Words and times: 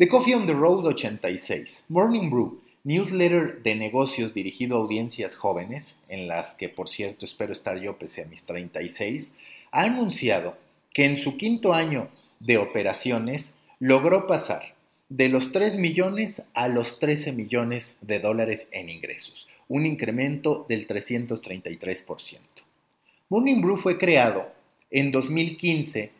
The 0.00 0.08
Coffee 0.08 0.32
on 0.32 0.46
the 0.46 0.54
Road 0.54 0.86
86, 0.86 1.84
Morning 1.90 2.30
Brew, 2.30 2.62
newsletter 2.84 3.62
de 3.62 3.74
negocios 3.74 4.32
dirigido 4.32 4.78
a 4.78 4.80
audiencias 4.80 5.36
jóvenes, 5.36 5.98
en 6.08 6.26
las 6.26 6.54
que 6.54 6.70
por 6.70 6.88
cierto 6.88 7.26
espero 7.26 7.52
estar 7.52 7.78
yo 7.78 7.98
pese 7.98 8.22
a 8.22 8.24
mis 8.24 8.46
36, 8.46 9.34
ha 9.70 9.82
anunciado 9.82 10.56
que 10.94 11.04
en 11.04 11.18
su 11.18 11.36
quinto 11.36 11.74
año 11.74 12.08
de 12.38 12.56
operaciones 12.56 13.56
logró 13.78 14.26
pasar 14.26 14.74
de 15.10 15.28
los 15.28 15.52
3 15.52 15.76
millones 15.76 16.44
a 16.54 16.68
los 16.68 16.98
13 16.98 17.32
millones 17.32 17.98
de 18.00 18.20
dólares 18.20 18.70
en 18.72 18.88
ingresos, 18.88 19.48
un 19.68 19.84
incremento 19.84 20.64
del 20.66 20.86
333%. 20.88 22.38
Morning 23.28 23.60
Brew 23.60 23.76
fue 23.76 23.98
creado 23.98 24.50
en 24.90 25.12
2015 25.12 26.10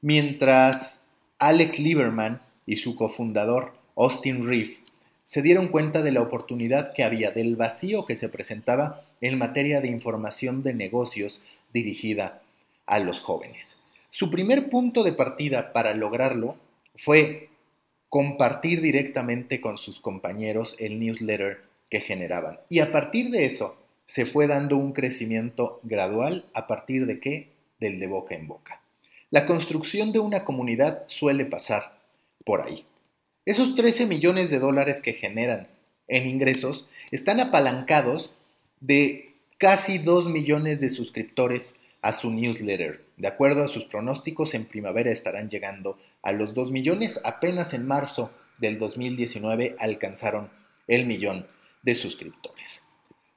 mientras 0.00 1.02
Alex 1.38 1.78
Lieberman 1.78 2.45
y 2.66 2.76
su 2.76 2.96
cofundador 2.96 3.72
Austin 3.96 4.46
Reeve 4.46 4.78
se 5.24 5.42
dieron 5.42 5.68
cuenta 5.68 6.02
de 6.02 6.12
la 6.12 6.22
oportunidad 6.22 6.92
que 6.92 7.02
había 7.02 7.30
del 7.30 7.56
vacío 7.56 8.04
que 8.04 8.14
se 8.14 8.28
presentaba 8.28 9.04
en 9.20 9.38
materia 9.38 9.80
de 9.80 9.88
información 9.88 10.62
de 10.62 10.74
negocios 10.74 11.42
dirigida 11.72 12.42
a 12.86 13.00
los 13.00 13.20
jóvenes. 13.20 13.78
Su 14.10 14.30
primer 14.30 14.70
punto 14.70 15.02
de 15.02 15.12
partida 15.12 15.72
para 15.72 15.94
lograrlo 15.94 16.56
fue 16.94 17.48
compartir 18.08 18.80
directamente 18.80 19.60
con 19.60 19.78
sus 19.78 20.00
compañeros 20.00 20.76
el 20.78 21.00
newsletter 21.00 21.62
que 21.90 22.00
generaban. 22.00 22.60
Y 22.68 22.78
a 22.78 22.92
partir 22.92 23.30
de 23.30 23.44
eso 23.44 23.76
se 24.06 24.26
fue 24.26 24.46
dando 24.46 24.76
un 24.76 24.92
crecimiento 24.92 25.80
gradual 25.82 26.44
a 26.54 26.66
partir 26.66 27.06
de 27.06 27.18
qué? 27.18 27.48
Del 27.80 27.98
de 27.98 28.06
boca 28.06 28.34
en 28.34 28.46
boca. 28.46 28.80
La 29.30 29.44
construcción 29.46 30.12
de 30.12 30.20
una 30.20 30.44
comunidad 30.44 31.02
suele 31.08 31.44
pasar 31.44 31.95
por 32.46 32.62
ahí. 32.62 32.86
Esos 33.44 33.74
13 33.74 34.06
millones 34.06 34.50
de 34.50 34.60
dólares 34.60 35.02
que 35.02 35.12
generan 35.12 35.68
en 36.08 36.26
ingresos 36.26 36.88
están 37.10 37.40
apalancados 37.40 38.34
de 38.80 39.34
casi 39.58 39.98
2 39.98 40.28
millones 40.28 40.80
de 40.80 40.88
suscriptores 40.88 41.74
a 42.00 42.12
su 42.12 42.30
newsletter. 42.30 43.04
De 43.16 43.28
acuerdo 43.28 43.64
a 43.64 43.68
sus 43.68 43.84
pronósticos, 43.84 44.54
en 44.54 44.64
primavera 44.64 45.10
estarán 45.10 45.50
llegando 45.50 45.98
a 46.22 46.32
los 46.32 46.54
2 46.54 46.70
millones. 46.70 47.20
Apenas 47.24 47.74
en 47.74 47.86
marzo 47.86 48.30
del 48.58 48.78
2019 48.78 49.74
alcanzaron 49.78 50.50
el 50.86 51.04
millón 51.04 51.46
de 51.82 51.94
suscriptores. 51.94 52.84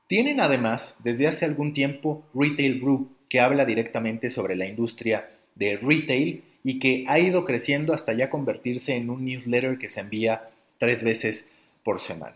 Tienen 0.08 0.40
además 0.40 0.96
desde 1.04 1.28
hace 1.28 1.46
algún 1.46 1.74
tiempo 1.74 2.26
Retail 2.34 2.80
Group, 2.80 3.16
que 3.28 3.40
habla 3.40 3.66
directamente 3.66 4.30
sobre 4.30 4.56
la 4.56 4.66
industria 4.66 5.30
de 5.56 5.78
retail 5.78 6.44
y 6.64 6.80
que 6.80 7.06
ha 7.08 7.20
ido 7.20 7.46
creciendo 7.46 7.94
hasta 7.94 8.14
ya 8.14 8.30
convertirse 8.30 8.96
en 8.96 9.10
un 9.10 9.26
newsletter 9.26 9.78
que 9.78 9.90
se 9.90 10.02
envía 10.02 10.50
tres 10.78 11.04
veces 11.04 11.48
por 11.84 12.00
semana. 12.00 12.36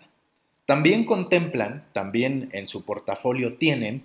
También 0.65 1.05
contemplan, 1.05 1.85
también 1.93 2.49
en 2.53 2.67
su 2.67 2.85
portafolio 2.85 3.55
tienen 3.55 4.03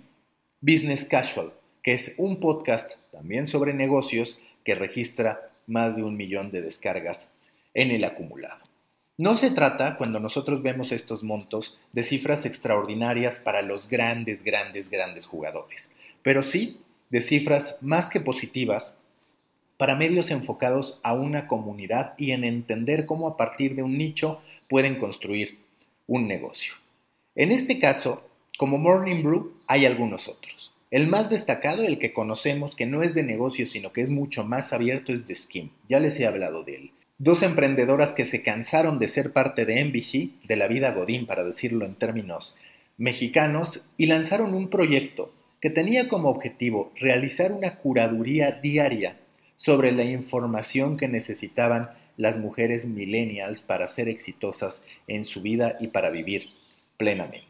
Business 0.61 1.05
Casual, 1.05 1.53
que 1.81 1.93
es 1.93 2.13
un 2.17 2.39
podcast 2.39 2.93
también 3.11 3.47
sobre 3.47 3.73
negocios 3.73 4.39
que 4.65 4.75
registra 4.75 5.51
más 5.67 5.95
de 5.95 6.03
un 6.03 6.17
millón 6.17 6.51
de 6.51 6.61
descargas 6.61 7.31
en 7.73 7.91
el 7.91 8.03
acumulado. 8.03 8.59
No 9.17 9.35
se 9.35 9.51
trata, 9.51 9.97
cuando 9.97 10.19
nosotros 10.19 10.61
vemos 10.61 10.91
estos 10.91 11.23
montos, 11.23 11.77
de 11.93 12.03
cifras 12.03 12.45
extraordinarias 12.45 13.39
para 13.39 13.61
los 13.61 13.89
grandes, 13.89 14.43
grandes, 14.43 14.89
grandes 14.89 15.25
jugadores, 15.25 15.91
pero 16.23 16.43
sí 16.43 16.81
de 17.09 17.21
cifras 17.21 17.77
más 17.81 18.09
que 18.09 18.19
positivas 18.19 18.98
para 19.79 19.95
medios 19.95 20.29
enfocados 20.29 20.99
a 21.03 21.13
una 21.13 21.47
comunidad 21.47 22.13
y 22.17 22.31
en 22.31 22.43
entender 22.43 23.05
cómo 23.05 23.29
a 23.29 23.37
partir 23.37 23.75
de 23.75 23.81
un 23.81 23.97
nicho 23.97 24.41
pueden 24.67 24.97
construir 24.97 25.59
un 26.05 26.27
negocio. 26.27 26.73
En 27.33 27.53
este 27.53 27.79
caso, 27.79 28.29
como 28.57 28.77
Morning 28.77 29.23
Brew, 29.23 29.53
hay 29.67 29.85
algunos 29.85 30.27
otros. 30.27 30.73
El 30.91 31.07
más 31.07 31.29
destacado, 31.29 31.83
el 31.83 31.97
que 31.97 32.11
conocemos, 32.11 32.75
que 32.75 32.87
no 32.87 33.03
es 33.03 33.15
de 33.15 33.23
negocio, 33.23 33.65
sino 33.67 33.93
que 33.93 34.01
es 34.01 34.09
mucho 34.09 34.43
más 34.43 34.73
abierto, 34.73 35.13
es 35.13 35.29
de 35.29 35.35
Skim. 35.35 35.69
Ya 35.87 36.01
les 36.01 36.19
he 36.19 36.27
hablado 36.27 36.65
de 36.65 36.75
él. 36.75 36.91
Dos 37.17 37.41
emprendedoras 37.41 38.13
que 38.13 38.25
se 38.25 38.43
cansaron 38.43 38.99
de 38.99 39.07
ser 39.07 39.31
parte 39.31 39.65
de 39.65 39.81
NBC, 39.85 40.45
de 40.45 40.55
la 40.57 40.67
vida 40.67 40.91
Godín, 40.91 41.25
para 41.25 41.45
decirlo 41.45 41.85
en 41.85 41.95
términos 41.95 42.57
mexicanos, 42.97 43.87
y 43.95 44.07
lanzaron 44.07 44.53
un 44.53 44.69
proyecto 44.69 45.31
que 45.61 45.69
tenía 45.69 46.09
como 46.09 46.27
objetivo 46.27 46.91
realizar 46.97 47.53
una 47.53 47.77
curaduría 47.77 48.51
diaria 48.51 49.15
sobre 49.59 49.91
la 49.91 50.05
información 50.05 50.97
que 50.97 51.07
necesitaban 51.07 51.91
las 52.17 52.37
mujeres 52.39 52.87
millennials 52.87 53.61
para 53.61 53.87
ser 53.87 54.09
exitosas 54.09 54.83
en 55.07 55.23
su 55.23 55.41
vida 55.41 55.77
y 55.79 55.87
para 55.87 56.09
vivir 56.09 56.49
plenamente. 56.97 57.45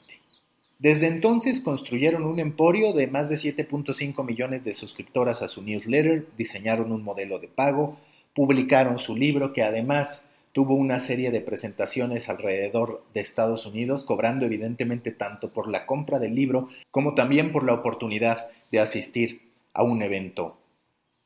Desde 0.80 1.08
entonces 1.08 1.62
construyeron 1.62 2.24
un 2.24 2.40
emporio 2.40 2.94
de 2.94 3.08
más 3.08 3.30
de 3.30 3.36
7.5 3.36 4.26
millones 4.26 4.64
de 4.64 4.74
suscriptoras 4.74 5.42
a 5.42 5.48
su 5.48 5.62
newsletter, 5.62 6.28
diseñaron 6.38 6.92
un 6.92 7.04
modelo 7.04 7.38
de 7.38 7.48
pago, 7.48 7.98
publicaron 8.34 8.98
su 8.98 9.16
libro 9.16 9.54
que 9.54 9.64
además 9.64 10.28
tuvo 10.52 10.76
una 10.76 11.00
serie 11.00 11.32
de 11.32 11.42
presentaciones 11.42 12.28
alrededor 12.28 13.04
de 13.14 13.22
Estados 13.22 13.66
Unidos, 13.66 14.04
cobrando 14.04 14.46
evidentemente 14.46 15.12
tanto 15.12 15.52
por 15.52 15.68
la 15.68 15.86
compra 15.86 16.18
del 16.18 16.34
libro 16.34 16.70
como 16.90 17.14
también 17.14 17.52
por 17.52 17.64
la 17.64 17.74
oportunidad 17.74 18.48
de 18.72 18.80
asistir 18.80 19.52
a 19.74 19.84
un 19.84 20.02
evento 20.02 20.58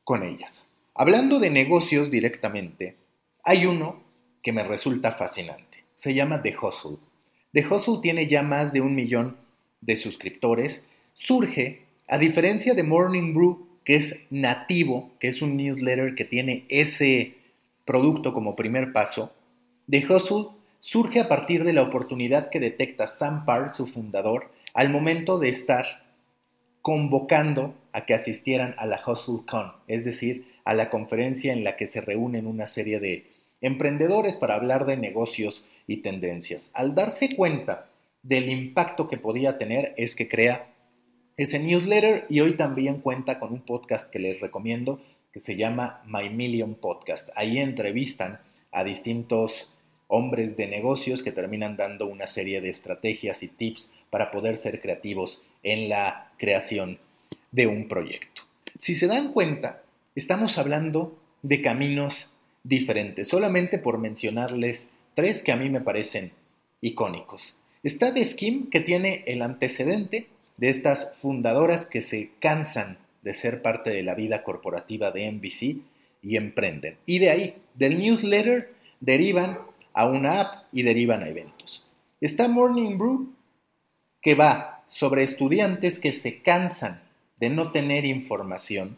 con 0.02 0.22
ellas. 0.22 0.73
Hablando 0.96 1.40
de 1.40 1.50
negocios 1.50 2.08
directamente, 2.08 2.94
hay 3.42 3.66
uno 3.66 4.00
que 4.44 4.52
me 4.52 4.62
resulta 4.62 5.10
fascinante. 5.10 5.82
Se 5.96 6.14
llama 6.14 6.40
The 6.40 6.54
Hustle. 6.56 6.98
The 7.52 7.66
Hustle 7.66 7.98
tiene 8.00 8.28
ya 8.28 8.44
más 8.44 8.72
de 8.72 8.80
un 8.80 8.94
millón 8.94 9.36
de 9.80 9.96
suscriptores. 9.96 10.86
Surge, 11.14 11.82
a 12.06 12.18
diferencia 12.18 12.74
de 12.74 12.84
Morning 12.84 13.34
Brew, 13.34 13.66
que 13.84 13.96
es 13.96 14.16
nativo, 14.30 15.10
que 15.18 15.26
es 15.26 15.42
un 15.42 15.56
newsletter 15.56 16.14
que 16.14 16.24
tiene 16.24 16.64
ese 16.68 17.34
producto 17.84 18.32
como 18.32 18.54
primer 18.54 18.92
paso, 18.92 19.34
The 19.90 20.06
Hustle 20.08 20.50
surge 20.78 21.18
a 21.18 21.28
partir 21.28 21.64
de 21.64 21.72
la 21.72 21.82
oportunidad 21.82 22.50
que 22.50 22.60
detecta 22.60 23.08
Sam 23.08 23.44
Parr, 23.44 23.68
su 23.70 23.88
fundador, 23.88 24.52
al 24.74 24.90
momento 24.90 25.40
de 25.40 25.48
estar 25.48 26.04
convocando 26.82 27.74
a 27.92 28.06
que 28.06 28.14
asistieran 28.14 28.76
a 28.78 28.86
la 28.86 29.00
HustleCon, 29.04 29.72
es 29.88 30.04
decir, 30.04 30.53
a 30.64 30.74
la 30.74 30.90
conferencia 30.90 31.52
en 31.52 31.64
la 31.64 31.76
que 31.76 31.86
se 31.86 32.00
reúnen 32.00 32.46
una 32.46 32.66
serie 32.66 33.00
de 33.00 33.30
emprendedores 33.60 34.36
para 34.36 34.54
hablar 34.54 34.86
de 34.86 34.96
negocios 34.96 35.64
y 35.86 35.98
tendencias. 35.98 36.70
Al 36.74 36.94
darse 36.94 37.34
cuenta 37.34 37.88
del 38.22 38.48
impacto 38.50 39.08
que 39.08 39.18
podía 39.18 39.58
tener 39.58 39.94
es 39.96 40.14
que 40.14 40.28
crea 40.28 40.66
ese 41.36 41.58
newsletter 41.58 42.26
y 42.28 42.40
hoy 42.40 42.56
también 42.56 43.00
cuenta 43.00 43.38
con 43.38 43.52
un 43.52 43.60
podcast 43.60 44.10
que 44.10 44.18
les 44.18 44.40
recomiendo 44.40 45.00
que 45.32 45.40
se 45.40 45.56
llama 45.56 46.02
My 46.06 46.30
Million 46.30 46.76
Podcast. 46.76 47.30
Ahí 47.34 47.58
entrevistan 47.58 48.38
a 48.70 48.84
distintos 48.84 49.74
hombres 50.06 50.56
de 50.56 50.68
negocios 50.68 51.22
que 51.22 51.32
terminan 51.32 51.76
dando 51.76 52.06
una 52.06 52.26
serie 52.26 52.60
de 52.60 52.70
estrategias 52.70 53.42
y 53.42 53.48
tips 53.48 53.90
para 54.10 54.30
poder 54.30 54.58
ser 54.58 54.80
creativos 54.80 55.42
en 55.62 55.88
la 55.88 56.32
creación 56.38 56.98
de 57.50 57.66
un 57.66 57.88
proyecto. 57.88 58.42
Si 58.78 58.94
se 58.94 59.06
dan 59.06 59.32
cuenta, 59.32 59.82
Estamos 60.14 60.58
hablando 60.58 61.18
de 61.42 61.60
caminos 61.60 62.30
diferentes, 62.62 63.26
solamente 63.26 63.78
por 63.78 63.98
mencionarles 63.98 64.88
tres 65.16 65.42
que 65.42 65.50
a 65.50 65.56
mí 65.56 65.68
me 65.70 65.80
parecen 65.80 66.30
icónicos. 66.80 67.56
Está 67.82 68.14
The 68.14 68.24
Skim, 68.24 68.70
que 68.70 68.78
tiene 68.78 69.24
el 69.26 69.42
antecedente 69.42 70.28
de 70.56 70.68
estas 70.68 71.10
fundadoras 71.16 71.86
que 71.86 72.00
se 72.00 72.30
cansan 72.38 72.98
de 73.22 73.34
ser 73.34 73.60
parte 73.60 73.90
de 73.90 74.04
la 74.04 74.14
vida 74.14 74.44
corporativa 74.44 75.10
de 75.10 75.32
NBC 75.32 75.78
y 76.22 76.36
emprenden. 76.36 76.96
Y 77.06 77.18
de 77.18 77.30
ahí, 77.30 77.56
del 77.74 77.98
newsletter, 77.98 78.72
derivan 79.00 79.58
a 79.92 80.06
una 80.06 80.40
app 80.40 80.64
y 80.72 80.84
derivan 80.84 81.24
a 81.24 81.28
eventos. 81.28 81.88
Está 82.20 82.46
Morning 82.46 82.98
Brew, 82.98 83.34
que 84.22 84.36
va 84.36 84.84
sobre 84.88 85.24
estudiantes 85.24 85.98
que 85.98 86.12
se 86.12 86.40
cansan 86.40 87.02
de 87.40 87.50
no 87.50 87.72
tener 87.72 88.04
información 88.04 88.96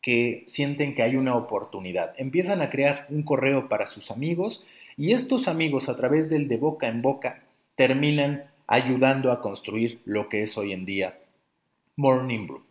que 0.00 0.44
sienten 0.46 0.94
que 0.94 1.02
hay 1.02 1.16
una 1.16 1.36
oportunidad. 1.36 2.14
Empiezan 2.16 2.62
a 2.62 2.70
crear 2.70 3.06
un 3.10 3.22
correo 3.22 3.68
para 3.68 3.86
sus 3.86 4.10
amigos 4.10 4.64
y 4.96 5.12
estos 5.12 5.48
amigos 5.48 5.88
a 5.88 5.96
través 5.96 6.30
del 6.30 6.48
de 6.48 6.56
boca 6.56 6.88
en 6.88 7.02
boca 7.02 7.42
terminan 7.74 8.44
ayudando 8.66 9.32
a 9.32 9.40
construir 9.40 10.00
lo 10.04 10.28
que 10.28 10.42
es 10.42 10.56
hoy 10.58 10.72
en 10.72 10.84
día 10.84 11.18
Morning 11.96 12.46
Brew. 12.46 12.62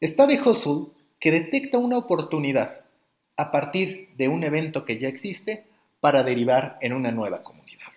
Está 0.00 0.26
de 0.26 0.40
Hustle 0.40 0.86
que 1.20 1.30
detecta 1.30 1.78
una 1.78 1.98
oportunidad 1.98 2.80
a 3.36 3.52
partir 3.52 4.10
de 4.16 4.28
un 4.28 4.44
evento 4.44 4.84
que 4.84 4.98
ya 4.98 5.08
existe 5.08 5.64
para 6.00 6.24
derivar 6.24 6.78
en 6.80 6.92
una 6.92 7.12
nueva 7.12 7.42
comunidad. 7.42 7.92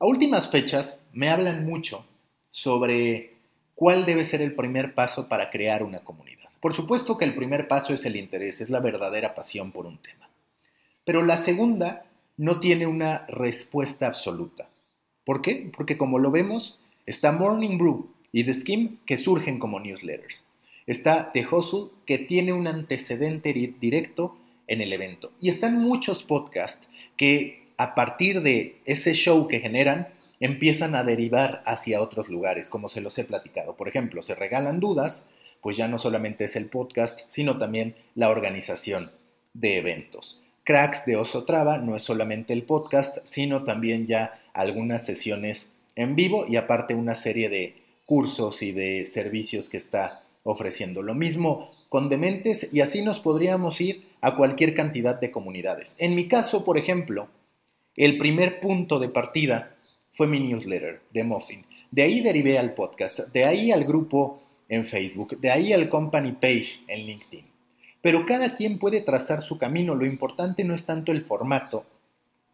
A 0.00 0.06
últimas 0.06 0.50
fechas 0.50 0.98
me 1.12 1.28
hablan 1.28 1.64
mucho 1.64 2.04
sobre 2.50 3.34
cuál 3.74 4.06
debe 4.06 4.24
ser 4.24 4.42
el 4.42 4.54
primer 4.54 4.94
paso 4.94 5.28
para 5.28 5.50
crear 5.50 5.82
una 5.82 6.00
comunidad. 6.00 6.47
Por 6.60 6.74
supuesto 6.74 7.16
que 7.16 7.24
el 7.24 7.34
primer 7.34 7.68
paso 7.68 7.94
es 7.94 8.04
el 8.04 8.16
interés, 8.16 8.60
es 8.60 8.70
la 8.70 8.80
verdadera 8.80 9.34
pasión 9.34 9.72
por 9.72 9.86
un 9.86 9.98
tema. 9.98 10.28
Pero 11.04 11.22
la 11.22 11.36
segunda 11.36 12.04
no 12.36 12.60
tiene 12.60 12.86
una 12.86 13.26
respuesta 13.28 14.06
absoluta. 14.06 14.68
¿Por 15.24 15.42
qué? 15.42 15.70
Porque 15.76 15.98
como 15.98 16.18
lo 16.18 16.30
vemos, 16.30 16.78
está 17.06 17.32
Morning 17.32 17.78
Brew 17.78 18.10
y 18.32 18.44
The 18.44 18.54
Skim 18.54 18.98
que 19.04 19.16
surgen 19.16 19.58
como 19.58 19.80
newsletters. 19.80 20.44
Está 20.86 21.32
The 21.32 21.46
que 22.06 22.18
tiene 22.18 22.52
un 22.52 22.66
antecedente 22.66 23.52
directo 23.52 24.38
en 24.66 24.80
el 24.80 24.92
evento. 24.92 25.32
Y 25.40 25.50
están 25.50 25.78
muchos 25.78 26.22
podcasts 26.24 26.88
que 27.16 27.68
a 27.76 27.94
partir 27.94 28.42
de 28.42 28.80
ese 28.84 29.14
show 29.14 29.48
que 29.48 29.60
generan 29.60 30.08
empiezan 30.40 30.94
a 30.94 31.04
derivar 31.04 31.62
hacia 31.66 32.00
otros 32.00 32.28
lugares, 32.28 32.68
como 32.68 32.88
se 32.88 33.00
los 33.00 33.18
he 33.18 33.24
platicado. 33.24 33.76
Por 33.76 33.88
ejemplo, 33.88 34.22
se 34.22 34.34
regalan 34.34 34.80
dudas, 34.80 35.28
pues 35.62 35.76
ya 35.76 35.88
no 35.88 35.98
solamente 35.98 36.44
es 36.44 36.56
el 36.56 36.66
podcast, 36.66 37.20
sino 37.28 37.58
también 37.58 37.94
la 38.14 38.30
organización 38.30 39.10
de 39.54 39.78
eventos. 39.78 40.42
Cracks 40.64 41.06
de 41.06 41.16
Oso 41.16 41.44
Traba 41.44 41.78
no 41.78 41.96
es 41.96 42.02
solamente 42.02 42.52
el 42.52 42.62
podcast, 42.62 43.18
sino 43.24 43.64
también 43.64 44.06
ya 44.06 44.40
algunas 44.52 45.06
sesiones 45.06 45.72
en 45.96 46.14
vivo 46.14 46.46
y 46.46 46.56
aparte 46.56 46.94
una 46.94 47.14
serie 47.14 47.48
de 47.48 47.74
cursos 48.06 48.62
y 48.62 48.72
de 48.72 49.06
servicios 49.06 49.68
que 49.68 49.78
está 49.78 50.22
ofreciendo. 50.42 51.02
Lo 51.02 51.14
mismo 51.14 51.70
con 51.88 52.08
Dementes 52.08 52.68
y 52.72 52.80
así 52.80 53.02
nos 53.02 53.18
podríamos 53.18 53.80
ir 53.80 54.06
a 54.20 54.36
cualquier 54.36 54.74
cantidad 54.74 55.18
de 55.18 55.30
comunidades. 55.30 55.96
En 55.98 56.14
mi 56.14 56.28
caso, 56.28 56.64
por 56.64 56.78
ejemplo, 56.78 57.28
el 57.96 58.16
primer 58.16 58.60
punto 58.60 58.98
de 58.98 59.08
partida 59.08 59.74
fue 60.12 60.26
mi 60.26 60.40
newsletter 60.40 61.00
de 61.12 61.24
Muffin. 61.24 61.64
De 61.90 62.02
ahí 62.02 62.20
derivé 62.20 62.58
al 62.58 62.74
podcast, 62.74 63.20
de 63.32 63.44
ahí 63.44 63.72
al 63.72 63.84
grupo 63.84 64.42
en 64.68 64.86
Facebook, 64.86 65.38
de 65.40 65.50
ahí 65.50 65.72
al 65.72 65.88
company 65.88 66.32
page 66.32 66.80
en 66.88 67.06
LinkedIn. 67.06 67.46
Pero 68.00 68.26
cada 68.26 68.54
quien 68.54 68.78
puede 68.78 69.00
trazar 69.00 69.40
su 69.40 69.58
camino. 69.58 69.94
Lo 69.94 70.06
importante 70.06 70.64
no 70.64 70.74
es 70.74 70.84
tanto 70.84 71.12
el 71.12 71.22
formato, 71.22 71.84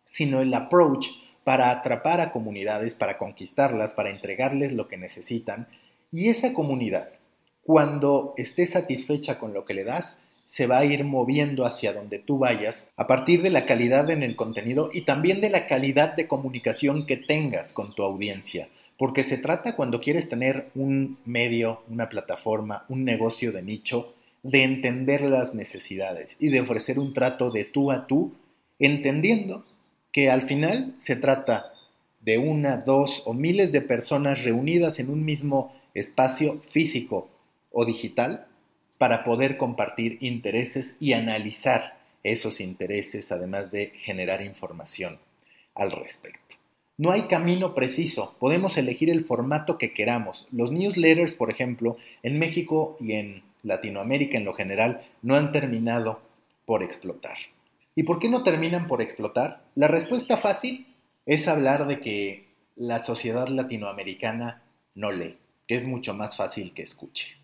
sino 0.05 0.40
el 0.40 0.55
approach 0.55 1.08
para 1.44 1.70
atrapar 1.70 2.20
a 2.20 2.32
comunidades, 2.32 2.94
para 2.94 3.19
conquistarlas, 3.19 3.94
para 3.94 4.11
entregarles 4.11 4.72
lo 4.72 4.88
que 4.88 4.96
necesitan. 4.96 5.69
Y 6.11 6.28
esa 6.28 6.55
comunidad, 6.55 7.11
cuando 7.62 8.34
esté 8.37 8.67
satisfecha 8.67 9.38
con 9.38 9.52
lo 9.52 9.64
que 9.64 9.75
le 9.75 9.84
das, 9.84 10.19
se 10.46 10.67
va 10.67 10.78
a 10.78 10.84
ir 10.84 11.05
moviendo 11.05 11.64
hacia 11.64 11.93
donde 11.93 12.19
tú 12.19 12.38
vayas 12.38 12.90
a 12.96 13.06
partir 13.06 13.43
de 13.43 13.50
la 13.50 13.67
calidad 13.67 14.10
en 14.10 14.22
el 14.22 14.37
contenido 14.37 14.90
y 14.93 15.02
también 15.02 15.40
de 15.40 15.50
la 15.50 15.67
calidad 15.67 16.14
de 16.14 16.28
comunicación 16.28 17.06
que 17.06 17.17
tengas 17.17 17.72
con 17.72 17.94
tu 17.94 18.02
audiencia. 18.02 18.69
Porque 18.99 19.23
se 19.23 19.38
trata 19.38 19.76
cuando 19.76 20.00
quieres 20.00 20.29
tener 20.29 20.70
un 20.75 21.19
medio, 21.25 21.82
una 21.88 22.08
plataforma, 22.08 22.85
un 22.88 23.05
negocio 23.05 23.52
de 23.52 23.62
nicho, 23.62 24.14
de 24.43 24.62
entender 24.62 25.23
las 25.23 25.55
necesidades 25.55 26.37
y 26.38 26.49
de 26.49 26.61
ofrecer 26.61 26.99
un 26.99 27.14
trato 27.14 27.50
de 27.50 27.64
tú 27.64 27.91
a 27.91 28.06
tú, 28.06 28.35
entendiendo 28.79 29.64
que 30.12 30.31
al 30.31 30.46
final 30.46 30.94
se 30.99 31.17
trata 31.17 31.73
de 32.20 32.38
una, 32.38 32.76
dos 32.76 33.23
o 33.26 33.35
miles 33.35 33.73
de 33.73 33.81
personas 33.81 34.44
reunidas 34.44 34.99
en 34.99 35.11
un 35.11 35.25
mismo 35.25 35.75
espacio 35.94 36.61
físico 36.69 37.29
o 37.70 37.85
digital 37.85 38.46
para 38.99 39.25
poder 39.25 39.56
compartir 39.56 40.19
intereses 40.20 40.96
y 41.00 41.12
analizar 41.12 41.99
esos 42.23 42.61
intereses, 42.61 43.32
además 43.32 43.70
de 43.73 43.93
generar 43.96 44.43
información 44.43 45.19
al 45.75 45.91
respecto. 45.91 46.56
No 46.96 47.11
hay 47.11 47.23
camino 47.23 47.75
preciso, 47.75 48.37
podemos 48.38 48.76
elegir 48.76 49.11
el 49.11 49.25
formato 49.25 49.79
que 49.79 49.93
queramos. 49.93 50.46
Los 50.52 50.70
newsletters, 50.70 51.35
por 51.35 51.50
ejemplo, 51.50 51.96
en 52.23 52.38
México 52.38 52.96
y 53.00 53.14
en 53.14 53.43
Latinoamérica 53.64 54.38
en 54.38 54.44
lo 54.44 54.55
general, 54.55 55.02
no 55.20 55.35
han 55.35 55.50
terminado 55.50 56.20
por 56.67 56.85
explotar. 56.85 57.37
¿Y 57.96 58.05
por 58.05 58.20
qué 58.20 58.29
no 58.29 58.44
terminan 58.44 58.87
por 58.87 59.02
explotar? 59.02 59.64
La 59.75 59.88
respuesta 59.88 60.37
fácil 60.37 60.87
es 61.26 61.49
hablar 61.49 61.88
de 61.88 61.99
que 61.99 62.46
la 62.76 63.00
sociedad 63.00 63.49
latinoamericana 63.49 64.62
no 64.94 65.11
lee, 65.11 65.37
que 65.67 65.75
es 65.75 65.87
mucho 65.87 66.14
más 66.14 66.37
fácil 66.37 66.75
que 66.75 66.82
escuche. 66.82 67.37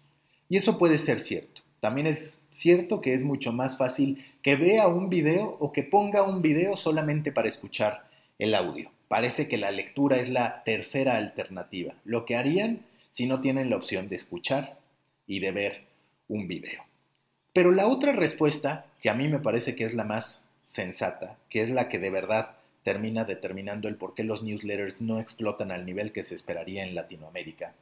Y 0.49 0.59
eso 0.59 0.79
puede 0.79 0.99
ser 0.99 1.19
cierto. 1.19 1.63
También 1.81 2.07
es 2.07 2.39
cierto 2.53 3.01
que 3.01 3.15
es 3.15 3.25
mucho 3.25 3.53
más 3.53 3.79
fácil 3.79 4.25
que 4.43 4.55
vea 4.55 4.87
un 4.87 5.09
video 5.09 5.57
o 5.59 5.73
que 5.73 5.83
ponga 5.83 6.23
un 6.23 6.41
video 6.41 6.77
solamente 6.77 7.33
para 7.33 7.49
escuchar 7.49 8.09
el 8.39 8.55
audio. 8.55 8.93
Parece 9.11 9.49
que 9.49 9.59
la 9.59 9.73
lectura 9.73 10.19
es 10.19 10.29
la 10.29 10.63
tercera 10.63 11.17
alternativa, 11.17 11.95
lo 12.05 12.25
que 12.25 12.37
harían 12.37 12.87
si 13.11 13.27
no 13.27 13.41
tienen 13.41 13.69
la 13.69 13.75
opción 13.75 14.09
de 14.09 14.15
escuchar 14.15 14.79
y 15.27 15.41
de 15.41 15.51
ver 15.51 15.83
un 16.29 16.47
video. 16.47 16.85
Pero 17.53 17.73
la 17.73 17.89
otra 17.89 18.13
respuesta, 18.13 18.87
que 19.03 19.11
a 19.11 19.15
mí 19.15 19.27
me 19.27 19.41
parece 19.41 19.75
que 19.75 19.83
es 19.83 19.95
la 19.95 20.05
más 20.05 20.45
sensata, 20.63 21.37
que 21.49 21.61
es 21.61 21.71
la 21.71 21.89
que 21.89 21.99
de 21.99 22.09
verdad 22.09 22.51
termina 22.85 23.25
determinando 23.25 23.89
el 23.89 23.97
por 23.97 24.15
qué 24.15 24.23
los 24.23 24.45
newsletters 24.45 25.01
no 25.01 25.19
explotan 25.19 25.73
al 25.73 25.85
nivel 25.85 26.13
que 26.13 26.23
se 26.23 26.37
esperaría 26.37 26.85
en 26.85 26.95
Latinoamérica, 26.95 27.75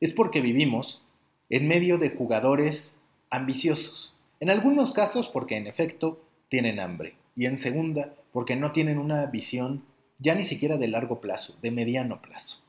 es 0.00 0.12
porque 0.12 0.40
vivimos 0.40 1.02
en 1.50 1.68
medio 1.68 1.98
de 1.98 2.10
jugadores 2.10 2.96
ambiciosos. 3.30 4.12
En 4.40 4.50
algunos 4.50 4.92
casos 4.92 5.28
porque 5.28 5.56
en 5.56 5.68
efecto 5.68 6.20
tienen 6.48 6.80
hambre 6.80 7.14
y 7.36 7.46
en 7.46 7.58
segunda 7.58 8.12
porque 8.32 8.56
no 8.56 8.72
tienen 8.72 8.98
una 8.98 9.26
visión 9.26 9.84
ya 10.18 10.34
ni 10.34 10.44
siquiera 10.44 10.76
de 10.76 10.88
largo 10.88 11.20
plazo, 11.20 11.56
de 11.62 11.70
mediano 11.70 12.20
plazo. 12.22 12.60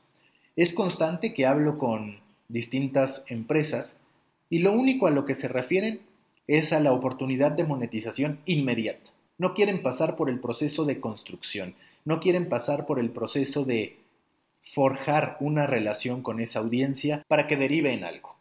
Es 0.56 0.72
constante 0.72 1.34
que 1.34 1.46
hablo 1.46 1.78
con 1.78 2.20
distintas 2.48 3.24
empresas 3.28 4.00
y 4.48 4.60
lo 4.60 4.72
único 4.72 5.06
a 5.06 5.10
lo 5.10 5.24
que 5.24 5.34
se 5.34 5.48
refieren 5.48 6.00
es 6.46 6.72
a 6.72 6.80
la 6.80 6.92
oportunidad 6.92 7.52
de 7.52 7.64
monetización 7.64 8.40
inmediata. 8.46 9.10
No 9.38 9.54
quieren 9.54 9.82
pasar 9.82 10.16
por 10.16 10.30
el 10.30 10.40
proceso 10.40 10.84
de 10.84 11.00
construcción, 11.00 11.74
no 12.04 12.20
quieren 12.20 12.48
pasar 12.48 12.86
por 12.86 12.98
el 12.98 13.10
proceso 13.10 13.64
de 13.64 13.98
forjar 14.62 15.36
una 15.40 15.66
relación 15.66 16.22
con 16.22 16.40
esa 16.40 16.60
audiencia 16.60 17.24
para 17.28 17.46
que 17.46 17.56
derive 17.56 17.92
en 17.92 18.04
algo. 18.04 18.36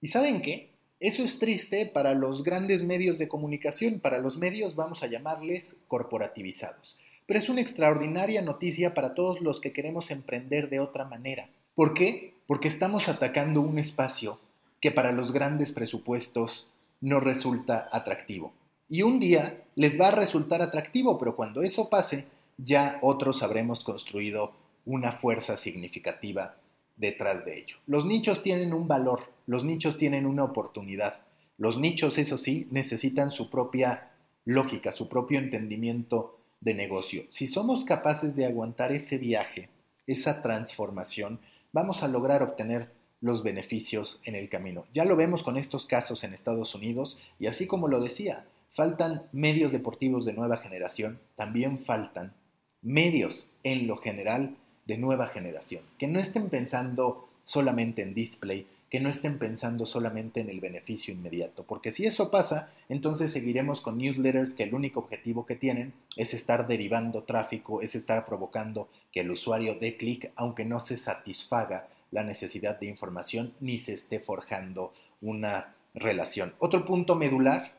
¿Y 0.00 0.08
saben 0.08 0.42
qué? 0.42 0.70
Eso 1.00 1.22
es 1.22 1.38
triste 1.38 1.86
para 1.86 2.14
los 2.14 2.44
grandes 2.44 2.82
medios 2.82 3.18
de 3.18 3.28
comunicación, 3.28 4.00
para 4.00 4.18
los 4.18 4.38
medios 4.38 4.74
vamos 4.74 5.02
a 5.02 5.06
llamarles 5.06 5.76
corporativizados. 5.86 6.98
Pero 7.26 7.38
es 7.38 7.48
una 7.48 7.60
extraordinaria 7.60 8.42
noticia 8.42 8.94
para 8.94 9.14
todos 9.14 9.40
los 9.40 9.60
que 9.60 9.72
queremos 9.72 10.10
emprender 10.10 10.68
de 10.68 10.80
otra 10.80 11.04
manera. 11.04 11.48
¿Por 11.74 11.94
qué? 11.94 12.34
Porque 12.46 12.68
estamos 12.68 13.08
atacando 13.08 13.60
un 13.60 13.78
espacio 13.78 14.38
que 14.80 14.90
para 14.90 15.12
los 15.12 15.32
grandes 15.32 15.72
presupuestos 15.72 16.70
no 17.00 17.20
resulta 17.20 17.88
atractivo. 17.90 18.52
Y 18.88 19.02
un 19.02 19.18
día 19.18 19.62
les 19.76 19.98
va 19.98 20.08
a 20.08 20.12
resultar 20.12 20.60
atractivo, 20.60 21.18
pero 21.18 21.36
cuando 21.36 21.62
eso 21.62 21.88
pase, 21.88 22.26
ya 22.58 22.98
otros 23.02 23.42
habremos 23.42 23.82
construido 23.82 24.52
una 24.84 25.12
fuerza 25.12 25.56
significativa 25.56 26.56
detrás 26.96 27.44
de 27.44 27.58
ello. 27.58 27.76
Los 27.86 28.04
nichos 28.04 28.42
tienen 28.42 28.72
un 28.72 28.86
valor, 28.86 29.32
los 29.46 29.64
nichos 29.64 29.98
tienen 29.98 30.26
una 30.26 30.44
oportunidad. 30.44 31.20
Los 31.56 31.78
nichos, 31.78 32.18
eso 32.18 32.36
sí, 32.36 32.68
necesitan 32.70 33.30
su 33.30 33.48
propia 33.48 34.10
lógica, 34.44 34.92
su 34.92 35.08
propio 35.08 35.38
entendimiento 35.38 36.38
de 36.60 36.74
negocio. 36.74 37.24
Si 37.28 37.46
somos 37.46 37.84
capaces 37.84 38.36
de 38.36 38.46
aguantar 38.46 38.92
ese 38.92 39.18
viaje, 39.18 39.68
esa 40.06 40.42
transformación, 40.42 41.40
vamos 41.72 42.02
a 42.02 42.08
lograr 42.08 42.42
obtener 42.42 42.92
los 43.20 43.42
beneficios 43.42 44.20
en 44.24 44.34
el 44.34 44.48
camino. 44.48 44.84
Ya 44.92 45.04
lo 45.04 45.16
vemos 45.16 45.42
con 45.42 45.56
estos 45.56 45.86
casos 45.86 46.24
en 46.24 46.34
Estados 46.34 46.74
Unidos 46.74 47.18
y 47.38 47.46
así 47.46 47.66
como 47.66 47.88
lo 47.88 48.00
decía, 48.00 48.46
faltan 48.74 49.22
medios 49.32 49.72
deportivos 49.72 50.24
de 50.24 50.34
nueva 50.34 50.58
generación, 50.58 51.20
también 51.36 51.78
faltan 51.78 52.34
medios 52.82 53.50
en 53.62 53.86
lo 53.86 53.96
general 53.96 54.56
de 54.84 54.98
nueva 54.98 55.28
generación, 55.28 55.82
que 55.98 56.06
no 56.06 56.20
estén 56.20 56.50
pensando 56.50 57.28
solamente 57.44 58.02
en 58.02 58.14
display, 58.14 58.66
que 58.94 59.00
no 59.00 59.10
estén 59.10 59.40
pensando 59.40 59.86
solamente 59.86 60.38
en 60.38 60.48
el 60.48 60.60
beneficio 60.60 61.12
inmediato, 61.12 61.64
porque 61.64 61.90
si 61.90 62.06
eso 62.06 62.30
pasa, 62.30 62.72
entonces 62.88 63.32
seguiremos 63.32 63.80
con 63.80 63.98
newsletters 63.98 64.54
que 64.54 64.62
el 64.62 64.72
único 64.72 65.00
objetivo 65.00 65.46
que 65.46 65.56
tienen 65.56 65.94
es 66.16 66.32
estar 66.32 66.68
derivando 66.68 67.24
tráfico, 67.24 67.82
es 67.82 67.96
estar 67.96 68.24
provocando 68.24 68.88
que 69.10 69.22
el 69.22 69.32
usuario 69.32 69.74
dé 69.80 69.96
clic, 69.96 70.30
aunque 70.36 70.64
no 70.64 70.78
se 70.78 70.96
satisfaga 70.96 71.88
la 72.12 72.22
necesidad 72.22 72.78
de 72.78 72.86
información 72.86 73.52
ni 73.58 73.78
se 73.78 73.94
esté 73.94 74.20
forjando 74.20 74.94
una 75.20 75.74
relación. 75.92 76.54
Otro 76.60 76.84
punto 76.84 77.16
medular 77.16 77.72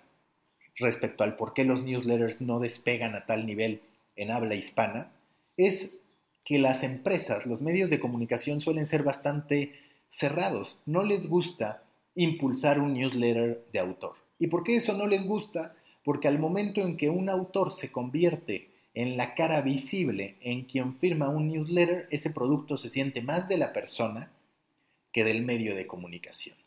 respecto 0.76 1.24
al 1.24 1.38
por 1.38 1.54
qué 1.54 1.64
los 1.64 1.82
newsletters 1.82 2.42
no 2.42 2.60
despegan 2.60 3.16
a 3.16 3.26
tal 3.26 3.46
nivel 3.46 3.80
en 4.18 4.32
habla 4.32 4.56
hispana 4.56 5.14
es 5.56 5.94
que 6.44 6.60
las 6.60 6.84
empresas, 6.84 7.46
los 7.46 7.62
medios 7.62 7.90
de 7.90 8.02
comunicación 8.02 8.60
suelen 8.60 8.86
ser 8.86 9.04
bastante 9.04 9.86
cerrados. 10.10 10.80
No 10.86 11.04
les 11.04 11.28
gusta 11.28 11.84
impulsar 12.16 12.80
un 12.80 12.94
newsletter 12.94 13.66
de 13.72 13.80
autor. 13.80 14.16
¿Y 14.40 14.48
por 14.48 14.64
qué 14.64 14.78
eso 14.78 14.98
no 14.98 15.08
les 15.08 15.26
gusta? 15.26 15.76
Porque 16.04 16.28
al 16.28 16.40
momento 16.40 16.82
en 16.82 16.98
que 16.98 17.10
un 17.10 17.30
autor 17.30 17.72
se 17.72 17.92
convierte 17.92 18.70
en 18.94 19.18
la 19.18 19.36
cara 19.36 19.62
visible 19.62 20.38
en 20.42 20.64
quien 20.64 20.98
firma 20.98 21.30
un 21.30 21.50
newsletter, 21.50 22.08
ese 22.12 22.30
producto 22.30 22.78
se 22.78 22.90
siente 22.90 23.22
más 23.22 23.48
de 23.50 23.58
la 23.58 23.74
persona 23.74 24.32
que 25.12 25.24
del 25.24 25.44
medio 25.44 25.76
de 25.76 25.88
comunicación. 25.88 26.58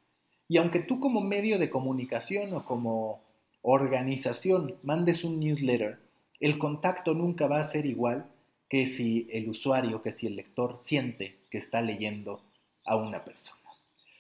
Y 0.47 0.57
aunque 0.59 0.81
tú 0.81 1.01
como 1.01 1.21
medio 1.21 1.59
de 1.59 1.71
comunicación 1.71 2.55
o 2.55 2.65
como 2.65 3.23
organización 3.63 4.77
mandes 4.83 5.25
un 5.25 5.41
newsletter, 5.41 5.99
el 6.41 6.59
contacto 6.59 7.15
nunca 7.15 7.47
va 7.47 7.61
a 7.61 7.65
ser 7.65 7.87
igual 7.87 8.31
que 8.69 8.87
si 8.87 9.27
el 9.31 9.49
usuario, 9.49 10.03
que 10.03 10.13
si 10.13 10.27
el 10.27 10.37
lector 10.37 10.79
siente 10.79 11.39
que 11.51 11.59
está 11.59 11.83
leyendo 11.83 12.43
a 12.89 12.97
una 12.97 13.23
persona. 13.25 13.59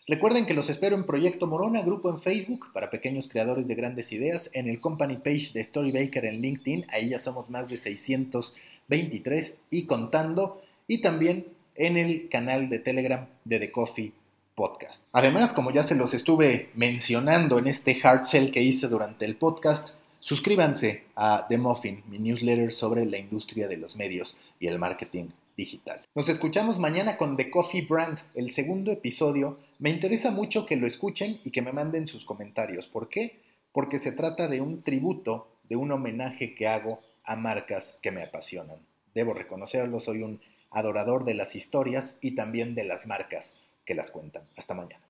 Recuerden 0.06 0.46
que 0.46 0.54
los 0.54 0.70
espero 0.70 0.96
en 0.96 1.04
Proyecto 1.04 1.46
Morona, 1.46 1.82
grupo 1.82 2.08
en 2.08 2.18
Facebook 2.18 2.72
para 2.72 2.88
pequeños 2.88 3.28
creadores 3.28 3.68
de 3.68 3.74
grandes 3.74 4.10
ideas, 4.10 4.48
en 4.54 4.66
el 4.66 4.80
company 4.80 5.16
page 5.16 5.50
de 5.52 5.62
Storybaker 5.62 6.24
en 6.24 6.40
LinkedIn, 6.40 6.86
ahí 6.90 7.10
ya 7.10 7.18
somos 7.18 7.50
más 7.50 7.68
de 7.68 7.76
623 7.76 9.60
y 9.70 9.84
contando, 9.84 10.62
y 10.86 11.02
también 11.02 11.46
en 11.74 11.98
el 11.98 12.30
canal 12.30 12.70
de 12.70 12.78
Telegram 12.78 13.26
de 13.44 13.58
The 13.58 13.70
Coffee 13.70 14.12
Podcast. 14.54 15.04
Además, 15.12 15.52
como 15.52 15.72
ya 15.72 15.82
se 15.82 15.94
los 15.94 16.14
estuve 16.14 16.70
mencionando 16.74 17.58
en 17.58 17.66
este 17.66 18.00
hard 18.02 18.24
sell 18.24 18.50
que 18.50 18.62
hice 18.62 18.88
durante 18.88 19.26
el 19.26 19.36
podcast, 19.36 19.90
suscríbanse 20.20 21.04
a 21.16 21.44
The 21.50 21.58
Muffin, 21.58 22.02
mi 22.08 22.18
newsletter 22.18 22.72
sobre 22.72 23.04
la 23.04 23.18
industria 23.18 23.68
de 23.68 23.76
los 23.76 23.94
medios 23.94 24.38
y 24.58 24.68
el 24.68 24.78
marketing 24.78 25.26
digital. 25.58 26.00
Nos 26.14 26.28
escuchamos 26.30 26.78
mañana 26.78 27.18
con 27.18 27.36
The 27.36 27.50
Coffee 27.50 27.82
Brand, 27.82 28.18
el 28.34 28.50
segundo 28.52 28.92
episodio. 28.92 29.58
Me 29.80 29.90
interesa 29.90 30.30
mucho 30.30 30.64
que 30.64 30.76
lo 30.76 30.86
escuchen 30.86 31.40
y 31.44 31.50
que 31.50 31.60
me 31.60 31.72
manden 31.72 32.06
sus 32.06 32.24
comentarios. 32.24 32.86
¿Por 32.86 33.08
qué? 33.08 33.42
Porque 33.72 33.98
se 33.98 34.12
trata 34.12 34.46
de 34.46 34.60
un 34.60 34.82
tributo, 34.82 35.48
de 35.68 35.76
un 35.76 35.90
homenaje 35.90 36.54
que 36.54 36.68
hago 36.68 37.00
a 37.24 37.34
marcas 37.36 37.98
que 38.00 38.12
me 38.12 38.22
apasionan. 38.22 38.78
Debo 39.14 39.34
reconocerlo, 39.34 39.98
soy 39.98 40.22
un 40.22 40.40
adorador 40.70 41.24
de 41.24 41.34
las 41.34 41.56
historias 41.56 42.18
y 42.22 42.36
también 42.36 42.74
de 42.74 42.84
las 42.84 43.06
marcas 43.06 43.56
que 43.84 43.96
las 43.96 44.12
cuentan. 44.12 44.44
Hasta 44.56 44.74
mañana. 44.74 45.04